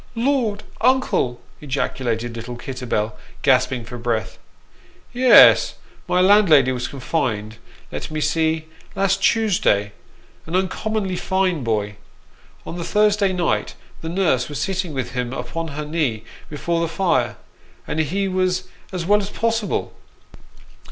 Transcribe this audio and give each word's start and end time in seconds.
"Lord, 0.15 0.63
uncle!" 0.81 1.39
ejaculated 1.61 2.35
little 2.35 2.57
Kitterbell, 2.57 3.13
gasping 3.43 3.85
for 3.85 3.99
breath." 3.99 4.39
Yes; 5.13 5.75
my 6.07 6.19
landlady 6.19 6.71
was 6.71 6.87
confined 6.87 7.57
let 7.91 8.09
me 8.09 8.19
see 8.19 8.65
last 8.95 9.21
Tuesday: 9.21 9.91
an 10.47 10.55
uncommonly 10.55 11.17
fine 11.17 11.63
boy. 11.63 11.97
On 12.65 12.79
the 12.79 12.83
Thursday 12.83 13.31
night 13.31 13.75
the 14.01 14.09
nurse 14.09 14.49
was 14.49 14.59
sitting 14.59 14.91
with 14.95 15.11
him 15.11 15.33
upon 15.33 15.67
her 15.67 15.85
knee 15.85 16.23
before 16.49 16.81
the 16.81 16.87
fire, 16.87 17.37
and 17.85 17.99
he 17.99 18.27
was 18.27 18.63
as 18.91 19.05
well 19.05 19.21
as 19.21 19.29
possible. 19.29 19.93